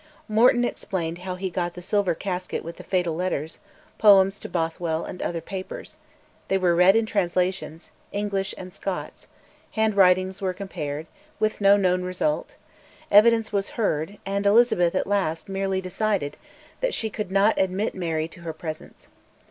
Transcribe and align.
Morton 0.27 0.65
explained 0.65 1.19
how 1.19 1.35
he 1.35 1.51
got 1.51 1.75
the 1.75 1.81
silver 1.83 2.15
casket 2.15 2.63
with 2.63 2.77
the 2.77 2.83
fatal 2.83 3.13
letters, 3.13 3.59
poems 3.99 4.39
to 4.39 4.49
Bothwell, 4.49 5.05
and 5.05 5.21
other 5.21 5.41
papers; 5.41 5.97
they 6.47 6.57
were 6.57 6.73
read 6.73 6.95
in 6.95 7.05
translations, 7.05 7.91
English 8.11 8.55
and 8.57 8.73
Scots; 8.73 9.27
handwritings 9.73 10.41
were 10.41 10.55
compared, 10.55 11.05
with 11.39 11.61
no 11.61 11.77
known 11.77 12.01
result; 12.01 12.55
evidence 13.11 13.51
was 13.53 13.69
heard, 13.77 14.17
and 14.25 14.47
Elizabeth, 14.47 14.95
at 14.95 15.05
last, 15.05 15.47
merely 15.47 15.81
decided 15.81 16.35
that 16.79 16.95
she 16.95 17.11
could 17.11 17.31
not 17.31 17.59
admit 17.59 17.93
Mary 17.93 18.27
to 18.29 18.41
her 18.41 18.53
presence. 18.53 19.07